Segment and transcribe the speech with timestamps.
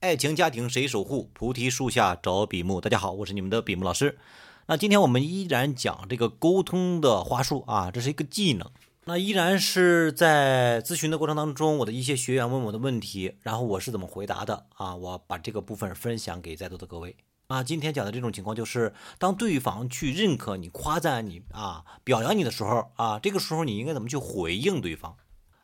[0.00, 1.28] 爱情家庭谁守护？
[1.34, 2.80] 菩提树下找比目。
[2.80, 4.16] 大家好，我是你们的比目老师。
[4.64, 8.70] 那今天我们依然讲这个沟通的话术啊，这是一个技能。
[9.04, 14.96] 那依然是在咨询的过程当中，我的一些学员问我的问题，然后我是怎么回答的啊？
[14.96, 17.14] 我把这个部分分享给在座的各位。
[17.48, 25.14] 啊，今天讲的这种情况就是，当对方去认可你、夸赞你啊、表扬你的时候啊，这个时候你应该怎么去回应对方？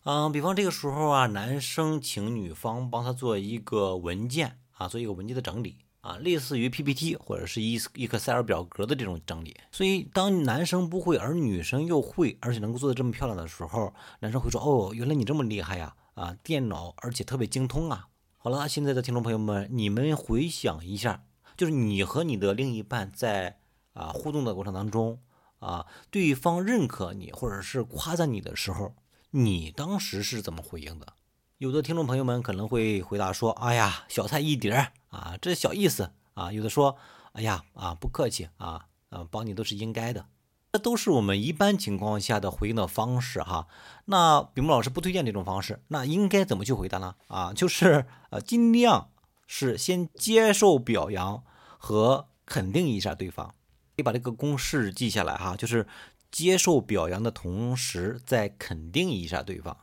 [0.08, 9.56] 嗯，比方这个时候啊，男生请女方帮他做一个文件啊，做一个文件的整理啊，类似于 PPT 或者是一一个 Excel 表格的这种整理。
[9.72, 15.96] 所以当男生不会，而女生又会，而且能够做的这么漂亮的时候，男生会说：“哦，原来你这么厉害呀！
[16.14, 18.06] 啊，电脑而且特别精通啊！”
[18.38, 21.24] 好了，现在的听众朋友们，你们回想一下。
[21.56, 23.58] 就是你和你的另一半在
[23.92, 25.18] 啊互动的过程当中
[25.58, 28.94] 啊，对方认可你或者是夸赞你的时候，
[29.30, 31.14] 你当时是怎么回应的？
[31.58, 36.96] 有的听众朋友们可能会回答说：“哎呀，小菜一碟啊，这小意思啊。”有的说
[37.32, 40.26] ：“哎呀啊，不客气啊，啊，帮你都是应该的。”
[40.72, 43.66] 这都是我们一般情况下的回应的方式哈。
[44.06, 47.14] 那比木老师不推荐这种方式，那应该怎么去回答呢？
[47.28, 49.10] 啊，就是呃尽量。
[49.48, 51.44] 是先接受表扬
[51.78, 53.54] 和肯定一下对方，
[53.94, 55.86] 可以把这个公式记下来哈，就是
[56.30, 59.76] 接受表扬的同时再肯定一下对方。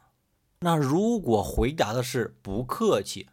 [0.60, 3.28] 那如果回答的是不客气，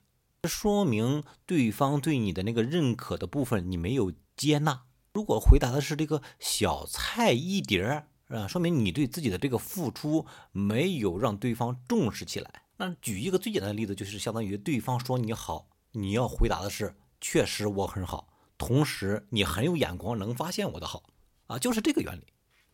[0.44, 4.84] 说明对方对你的那个认可的部分你没有接纳。
[5.12, 12.62] 如果回答的是这个小菜一碟儿啊，说明你对自己的这个付出没有让对方重视起来。
[12.76, 15.68] 那举一个最简单的例子，就是相当于对方说你好。
[15.92, 21.02] 你要回答的是，确实我很好，同时你很有眼光，能发现我的好
[21.48, 22.24] 啊，就是这个原理。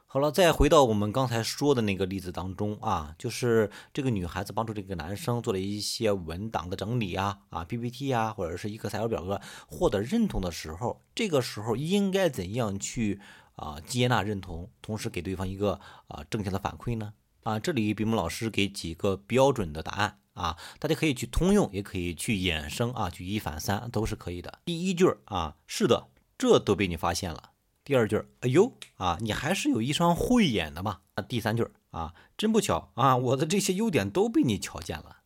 [0.08, 13.20] 好了，再回到我们刚才说的那个例子当中啊，就是这个女孩子帮助这个男生做了一些文档的整理啊啊 PPT 啊，或者是一个材料表格，获得认同的时候，这个时候应该怎样去
[13.56, 17.12] 啊接纳认同，同时给对方一个啊正向的反馈呢？
[17.42, 20.20] 啊，这里比木老师给几个标准的答案。
[20.34, 24.60] 啊，大家可以去通用，也可以去衍生啊，举一反三都是可以的。
[24.66, 27.52] 第一句啊，是的，这都被你发现了。
[27.86, 31.02] 第二句，哎呦啊，你还是有一双慧眼的嘛。
[31.14, 35.18] 啊，第三句啊，真不巧啊，我的这些优点都被你瞧见了。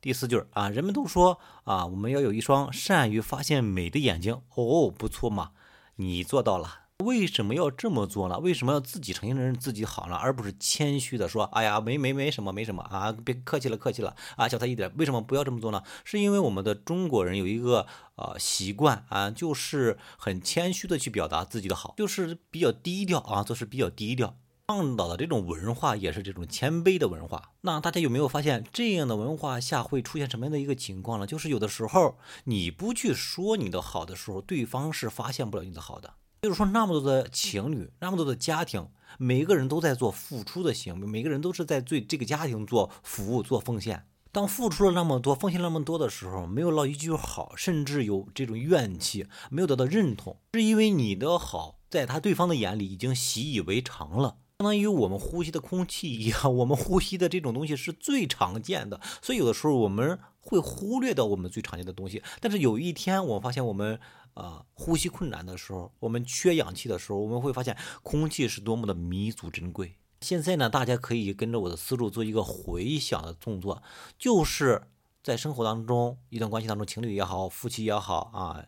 [0.00, 4.42] 第四句啊，人们都说啊，我们要有一双善于发现美的眼睛。
[4.56, 5.52] 哦，不错嘛，
[5.94, 6.87] 你做到了。
[7.04, 8.40] 为什么要这么做呢？
[8.40, 10.16] 为什么要自己承认自己好呢？
[10.16, 15.80] 而不是谦虚的说：“哎呀，没没没什么，没什么啊，别客气了，客气了啊，小菜一碟。”为什么不要这么做呢？
[16.04, 17.86] 是因为我们的中国人有一个
[18.16, 24.36] 呃习惯啊，就是很谦虚的去表达自己的好，就是比较低调啊，做事比较低调。
[24.66, 27.52] 倡导的这种文化也是这种谦卑的文化。
[27.60, 31.26] 那大家有没有发现，这样的文化下会出现什么样的一个情况呢？
[31.28, 36.14] 就是有的时候你不去说你的好的时候，对方是发现不了你的好的。
[36.40, 38.88] 就是说，那么多的情侣，那么多的家庭，
[39.18, 44.06] 每个人都在做付出的行为，每个人都是在对这个家庭做服务、做奉献。
[44.30, 62.22] 当付出了那么多、奉献那么多的时候，没有落一句好，甚至有这种怨气，没有得到认同，是因为你的好在他对方的眼里已经习以为常了，相当于我们呼吸的空气一样， 我们呼吸的这种东西是最常见的，所以有的时候我们会忽略掉我们最常见的东西。
[62.40, 64.00] 但是有一天，我发现我们。
[64.34, 69.96] 啊，呼吸困难的时候，我们缺氧气的时候，我们会发现空气是多么的弥足珍贵。
[70.20, 73.82] 现在呢，大家可以跟着我的思路做一个回想的动作，
[74.16, 74.82] 就是
[75.24, 78.64] 在生活当中，一段关系当中，情侣也好，夫妻也好啊，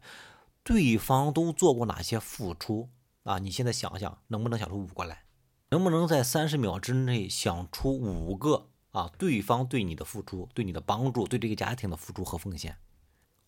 [0.65, 2.89] 对方都做过哪些付出
[3.23, 3.39] 啊？
[3.39, 5.23] 你现在想想，能不能想出五个来？
[5.73, 9.09] 能不能在三十秒之内想出五个啊？
[9.17, 12.77] 对方对你的付出，对你的帮助，对这个家庭的付出和奉献？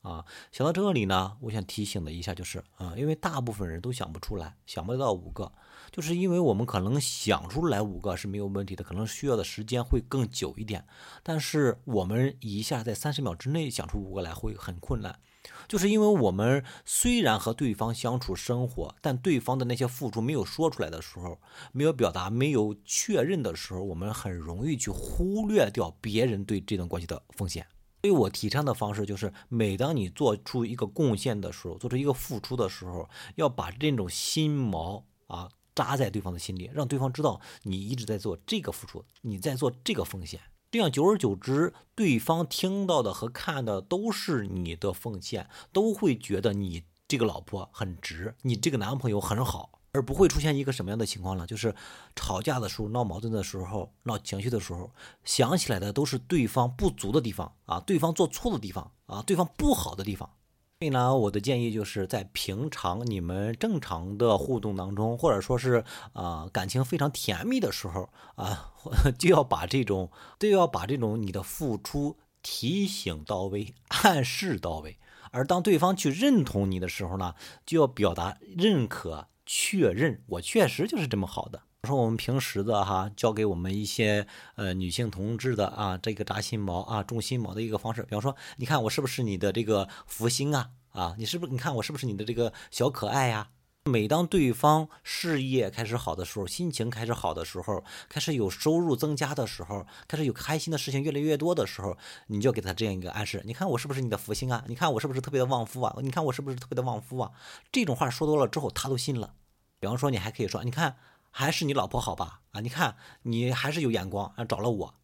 [0.03, 5.53] 啊，想到这里呢，我想提醒的一下就是，啊，因为大部分人都想不出来，想不到五个，
[5.93, 10.85] 就是因为我们可能想出来五个是没有问题的，可能需要的时间会更久一点，
[11.23, 15.21] 但是我们一下在三十秒之内想出五个来会很困难，
[15.69, 21.41] 就是因为我们虽然和对方相处生活，但对方的那些付出没有说出来的时候，
[21.71, 27.65] 没有表达，没有确认的时候，我们很容易去忽略掉别人对这段关系的奉献。
[28.03, 40.41] 所以我提倡的方式就是，每当你做出一个贡献的时候，做出一个付出的时候，要把这种心锚啊扎在对方的心里，让对方知道你一直在做这个付出，你在做这个奉献。
[40.73, 49.82] 这样久而久之，对方听到的和看的都是你的奉献，都会觉得你这个老婆很值，你这个男朋友很好。
[49.95, 51.47] 而不会出现一个什么样的情况呢？
[51.47, 51.75] 就是
[52.17, 54.91] 吵架的时候、闹矛盾的时候、闹情绪的时候，
[55.23, 60.31] 想起来的都是对方不足的地方啊，对方做错的地方啊，对方不好的地方。
[60.79, 65.85] 所以呢，我的建议就是在平常你们正常的互动当中，或者说是
[66.15, 68.73] 啊感情非常甜蜜的时候啊，
[69.19, 74.97] 就要把这种都要把这种你的付出提醒到位，暗示到位。
[75.33, 77.35] 而当对方去认同你的时候呢，
[77.65, 81.63] 就要表达认可、确认，我确实就是这么好的。
[81.85, 88.03] 说我们平时的哈，教给我们一些呃女性同志的啊，这个扎心毛啊、种心毛的一个方式。
[88.05, 90.71] 比方说，你看我是不是你的这个福星啊？
[90.91, 91.53] 啊，你是不是？
[91.53, 93.49] 你看我是不是你的这个小可爱呀？
[93.85, 101.97] 每当对方事业开始好的时候，心情开始好的时候，开始有收入增加的时候，开始有开心的事情越来越多的时候，
[102.29, 103.43] 你就给他这样一个暗示。
[103.45, 104.65] 你看我是不是你的福星啊？
[104.69, 105.97] 你看我是不是特别的旺夫啊？
[106.01, 107.33] 你看我是不是特别的旺夫啊？
[107.73, 109.35] 这种话说多了之后，他都信了。
[109.81, 110.97] 比方说，你还可以说，你看。
[111.35, 112.43] 还是你老婆好吧？
[112.51, 114.95] 啊，你看你还是有眼光啊，找了我。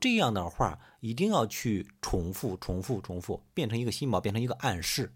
[0.00, 5.12] 这样的话一定要去重复、重复、重复，变成一个心锚，变成一个暗示。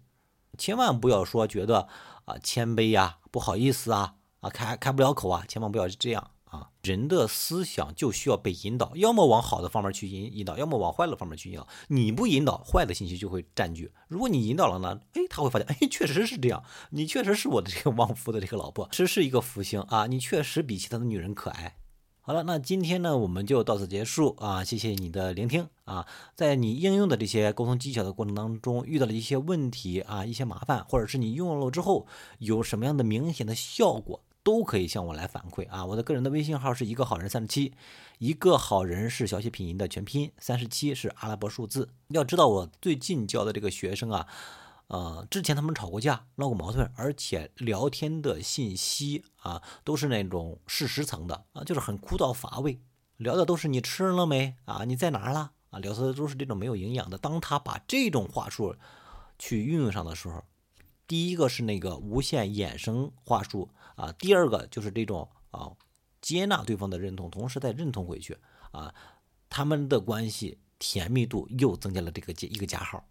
[0.57, 1.87] 千万不要说觉得
[2.25, 6.31] 啊谦卑呀、不好意思啊、啊开开不了口啊，千万不要这样。
[6.51, 11.65] 啊，人的思想就需要被引导，要么往好的方面去引引导，要么往坏的方面去引导。
[11.87, 21.77] 你不引导，坏的信息就会占据；如果你引导了呢，哎，他会发现，哎，确实是这样，你确实是我的这个旺夫的这个老婆，实是一个福星啊，你确实比其他的女人可爱。
[22.31, 32.07] 好了，那今天呢，我们就到此结束啊，谢谢你的聆听啊，在你应用的这些沟通技巧的过程当中，遇到了一些问题啊，一些麻烦，或者是你用了之后
[32.39, 34.21] 有什么样的明显的效果。
[34.43, 35.85] 都可以向我来反馈啊！
[35.85, 37.73] 我的个人的微信号是一个好人三十七，
[38.17, 41.89] 一个好人是小写拼音的全拼，三十七是阿拉伯数字。
[42.07, 44.25] 要知道我最近教的这个学生啊，
[44.91, 52.81] 呃，之前他们吵过架，闹过矛盾，而且聊天的信息啊都是那种事实层的啊，就是很枯燥乏味，
[53.15, 57.17] 聊的都是你吃了没啊，你在哪了啊，聊的都是这种没有营养的。
[57.17, 58.75] 当他把这种话术
[59.39, 60.43] 去运用上的时候，
[61.07, 63.69] 第一个是那个无限衍生话术。
[63.95, 65.71] 啊，第二个就是这种啊，
[66.19, 68.37] 接纳对方的认同，同时再认同回去
[68.71, 68.93] 啊，
[69.49, 73.05] 他们的关系甜蜜度又增加了这个一个加号。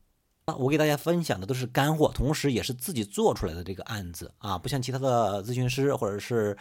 [0.56, 6.56] 我给大家分享的都是干货，同时也是自己做出来的这个案子啊，不像其他的咨询师或者是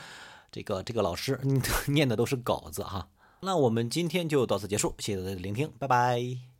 [0.51, 1.39] 这个这个老师
[1.87, 3.07] 念的都是稿子哈。
[3.41, 6.58] 那我们今天就到此结束，谢谢大家的聆听，拜拜。